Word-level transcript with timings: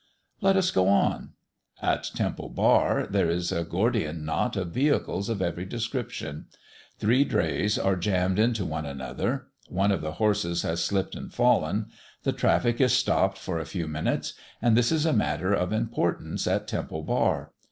Let 0.41 0.57
us 0.57 0.71
go 0.71 0.87
on. 0.87 1.33
At 1.79 2.05
Temple 2.15 2.49
Bar 2.49 3.05
there 3.11 3.29
is 3.29 3.51
a 3.51 3.63
Gordian 3.63 4.25
knot 4.25 4.55
of 4.57 4.71
vehicles 4.71 5.29
of 5.29 5.43
every 5.43 5.63
description. 5.63 6.47
Three 6.97 7.23
drays 7.23 7.77
are 7.77 7.95
jammed 7.95 8.39
into 8.39 8.65
one 8.65 8.87
another. 8.87 9.49
One 9.67 9.91
of 9.91 10.01
the 10.01 10.13
horses 10.13 10.63
has 10.63 10.83
slipped 10.83 11.13
and 11.13 11.31
fallen. 11.31 11.89
The 12.23 12.33
traffic 12.33 12.81
is 12.81 12.93
stopped 12.93 13.37
for 13.37 13.59
a 13.59 13.63
few 13.67 13.87
minutes; 13.87 14.33
and 14.59 14.75
this 14.75 14.91
is 14.91 15.05
a 15.05 15.13
matter 15.13 15.53
of 15.53 15.71
importance 15.71 16.47
at 16.47 16.67
Temple 16.67 17.03
Bar. 17.03 17.51